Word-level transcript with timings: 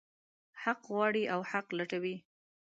حق 0.61 0.79
غواړي 0.91 1.23
او 1.33 1.39
حق 1.51 1.67
لټوي. 1.77 2.15